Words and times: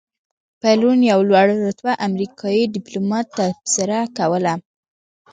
پرون 0.59 0.99
یو 1.11 1.19
لوړ 1.29 1.47
رتبه 1.67 1.93
امریکایي 2.07 2.63
دیپلومات 2.75 3.25
تبصره 3.37 3.99
کوله. 4.17 4.53